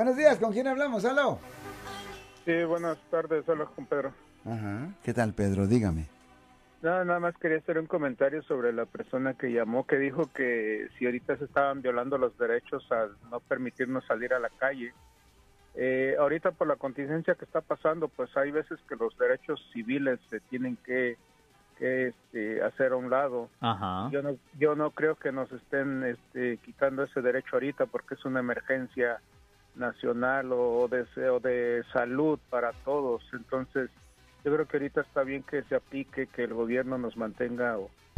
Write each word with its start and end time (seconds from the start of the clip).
Buenos 0.00 0.16
días, 0.16 0.38
¿con 0.38 0.52
quién 0.52 0.68
hablamos? 0.68 1.04
¿Aló? 1.04 1.40
Sí, 2.44 2.62
buenas 2.62 2.96
tardes, 3.10 3.48
hola 3.48 3.64
con 3.64 3.84
Pedro. 3.84 4.12
Ajá. 4.44 4.90
¿Qué 5.02 5.12
tal, 5.12 5.34
Pedro? 5.34 5.66
Dígame. 5.66 6.06
Nada, 6.82 7.04
nada 7.04 7.18
más 7.18 7.36
quería 7.38 7.58
hacer 7.58 7.80
un 7.80 7.88
comentario 7.88 8.40
sobre 8.44 8.72
la 8.72 8.86
persona 8.86 9.34
que 9.34 9.50
llamó, 9.50 9.88
que 9.88 9.98
dijo 9.98 10.30
que 10.32 10.86
si 10.96 11.06
ahorita 11.06 11.36
se 11.38 11.46
estaban 11.46 11.82
violando 11.82 12.16
los 12.16 12.38
derechos 12.38 12.86
al 12.92 13.16
no 13.28 13.40
permitirnos 13.40 14.04
salir 14.04 14.32
a 14.34 14.38
la 14.38 14.50
calle. 14.50 14.94
Eh, 15.74 16.14
ahorita 16.16 16.52
por 16.52 16.68
la 16.68 16.76
contingencia 16.76 17.34
que 17.34 17.44
está 17.44 17.60
pasando, 17.60 18.06
pues 18.06 18.36
hay 18.36 18.52
veces 18.52 18.78
que 18.88 18.94
los 18.94 19.18
derechos 19.18 19.60
civiles 19.72 20.20
se 20.30 20.38
tienen 20.38 20.76
que, 20.76 21.16
que 21.76 22.06
este, 22.10 22.62
hacer 22.62 22.92
a 22.92 22.96
un 22.96 23.10
lado. 23.10 23.48
Ajá. 23.58 24.10
Yo 24.12 24.22
no, 24.22 24.36
yo 24.60 24.76
no 24.76 24.92
creo 24.92 25.16
que 25.16 25.32
nos 25.32 25.50
estén 25.50 26.04
este, 26.04 26.58
quitando 26.58 27.02
ese 27.02 27.20
derecho 27.20 27.56
ahorita 27.56 27.86
porque 27.86 28.14
es 28.14 28.24
una 28.24 28.38
emergencia 28.38 29.20
nacional 29.78 30.52
o 30.52 30.88
de, 30.88 31.04
de 31.40 31.84
salud 31.92 32.38
para 32.50 32.72
todos. 32.84 33.22
Entonces, 33.32 33.90
yo 34.44 34.52
creo 34.52 34.66
que 34.66 34.76
ahorita 34.76 35.00
está 35.02 35.22
bien 35.22 35.42
que 35.42 35.62
se 35.64 35.74
aplique, 35.74 36.26
que 36.26 36.44
el 36.44 36.54
gobierno 36.54 36.98
nos 36.98 37.16
mantenga 37.16 37.76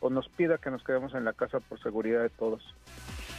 O 0.00 0.10
nos 0.10 0.28
pida 0.28 0.58
que 0.58 0.70
nos 0.70 0.82
quedemos 0.82 1.14
en 1.14 1.24
la 1.24 1.32
casa 1.32 1.60
por 1.60 1.80
seguridad 1.82 2.22
de 2.22 2.28
todos. 2.30 2.62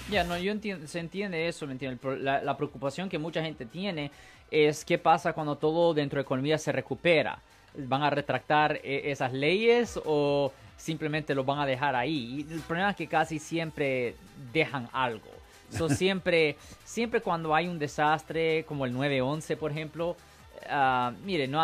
Ya, 0.10 0.24
no, 0.24 0.38
yo 0.38 0.52
entiendo, 0.54 0.88
se 0.88 1.00
entiende 1.00 1.48
eso, 1.50 1.68
¿me 1.68 1.74
entiende? 1.74 1.96
El 1.96 2.00
pro- 2.00 2.16
La, 2.16 2.42
la 2.42 2.56
preocupación 2.56 3.10
que 3.10 3.18
mucha 3.18 3.42
gente 3.44 3.66
tiene 3.66 4.10
es 4.50 4.86
qué 4.86 4.98
pasa 4.98 5.34
cuando 5.34 5.58
todo 5.58 5.94
dentro 5.94 6.18
de 6.18 6.22
economía 6.22 6.58
se 6.58 6.72
recupera. 6.72 7.40
¿Van 7.76 8.02
a 8.02 8.10
retractar 8.10 8.80
eh, 8.84 9.12
esas 9.12 9.34
leyes 9.34 10.00
o 10.06 10.54
simplemente 10.78 11.36
lo 11.36 11.44
van 11.44 11.60
a 11.60 11.66
dejar 11.66 11.96
ahí? 11.96 12.46
Y 12.50 12.54
el 12.54 12.62
problema 12.62 12.92
es 12.92 12.96
que 12.96 13.08
casi 13.08 13.38
siempre 13.40 14.16
dejan 14.54 14.88
algo. 14.94 15.28
So, 15.70 15.90
siempre, 16.02 16.56
siempre 16.86 17.20
cuando 17.20 17.54
hay 17.54 17.68
un 17.68 17.78
desastre 17.78 18.64
como 18.66 18.86
el 18.86 18.96
9-11, 18.96 19.58
por 19.58 19.72
ejemplo, 19.72 20.16
ah, 20.70 21.14
mire, 21.24 21.48
no, 21.48 21.60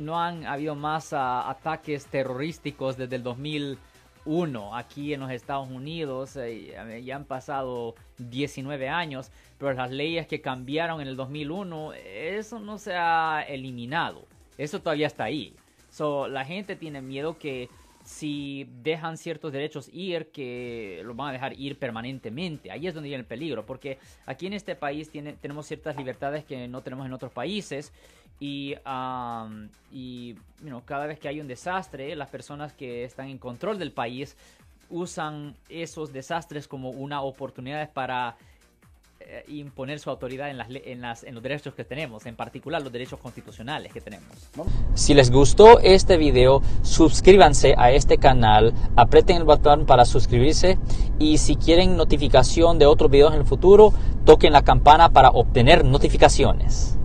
no 0.00 0.20
han 0.20 0.46
habido 0.46 0.74
más 0.74 1.12
ah, 1.12 1.48
ataques 1.48 2.06
terrorísticos 2.06 2.96
desde 2.96 3.16
el 3.16 3.22
2001 3.22 4.76
aquí 4.76 5.14
en 5.14 5.20
los 5.20 5.30
Estados 5.30 5.68
Unidos. 5.68 6.36
eh, 6.36 7.02
ya 7.04 7.16
han 7.16 7.24
pasado 7.24 7.94
19 8.18 8.88
años, 8.88 9.30
pero 9.58 9.72
las 9.72 9.90
leyes 9.90 10.26
que 10.26 10.40
cambiaron 10.40 11.00
en 11.00 11.08
el 11.08 11.16
2001, 11.16 11.92
eso 11.94 12.60
no 12.60 12.78
se 12.78 12.94
ha 12.94 13.44
eliminado. 13.48 14.24
Eso 14.58 14.80
todavía 14.80 15.06
está 15.06 15.24
ahí. 15.24 15.54
So, 15.90 16.26
la 16.26 16.44
gente 16.44 16.74
tiene 16.76 17.02
miedo 17.02 17.36
que 17.38 17.68
si 18.04 18.68
dejan 18.82 19.16
ciertos 19.16 19.52
derechos 19.52 19.88
ir, 19.92 20.30
que 20.32 21.02
los 21.04 21.16
van 21.16 21.30
a 21.30 21.32
dejar 21.32 21.58
ir 21.58 21.78
permanentemente. 21.78 22.70
Ahí 22.70 22.86
es 22.86 22.94
donde 22.94 23.08
viene 23.08 23.20
el 23.20 23.26
peligro, 23.26 23.64
porque 23.64 23.98
aquí 24.26 24.46
en 24.46 24.54
este 24.54 24.74
país 24.74 25.10
tiene, 25.10 25.34
tenemos 25.34 25.66
ciertas 25.66 25.96
libertades 25.96 26.44
que 26.44 26.68
no 26.68 26.82
tenemos 26.82 27.06
en 27.06 27.12
otros 27.12 27.32
países. 27.32 27.92
Y, 28.40 28.74
um, 28.84 29.68
y 29.92 30.34
cada 30.84 31.06
vez 31.06 31.20
que 31.20 31.28
hay 31.28 31.40
un 31.40 31.46
desastre, 31.46 32.16
las 32.16 32.28
personas 32.28 32.72
que 32.72 33.04
están 33.04 33.28
en 33.28 33.38
control 33.38 33.78
del 33.78 33.92
país 33.92 34.36
usan 34.90 35.54
esos 35.68 36.12
desastres 36.12 36.68
como 36.68 36.90
una 36.90 37.22
oportunidad 37.22 37.92
para 37.92 38.36
imponer 39.48 39.98
su 39.98 40.10
autoridad 40.10 40.50
en, 40.50 40.58
las, 40.58 40.68
en, 40.70 41.00
las, 41.00 41.24
en 41.24 41.34
los 41.34 41.42
derechos 41.42 41.74
que 41.74 41.84
tenemos, 41.84 42.26
en 42.26 42.36
particular 42.36 42.82
los 42.82 42.92
derechos 42.92 43.18
constitucionales 43.20 43.92
que 43.92 44.00
tenemos. 44.00 44.28
Si 44.94 45.14
les 45.14 45.30
gustó 45.30 45.80
este 45.80 46.16
video, 46.16 46.62
suscríbanse 46.82 47.74
a 47.76 47.90
este 47.90 48.18
canal, 48.18 48.72
aprieten 48.96 49.36
el 49.36 49.44
botón 49.44 49.86
para 49.86 50.04
suscribirse 50.04 50.78
y 51.18 51.38
si 51.38 51.56
quieren 51.56 51.96
notificación 51.96 52.78
de 52.78 52.86
otros 52.86 53.10
videos 53.10 53.34
en 53.34 53.40
el 53.40 53.46
futuro, 53.46 53.92
toquen 54.24 54.52
la 54.52 54.62
campana 54.62 55.10
para 55.10 55.30
obtener 55.30 55.84
notificaciones. 55.84 56.98